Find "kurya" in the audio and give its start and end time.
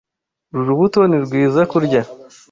1.71-2.01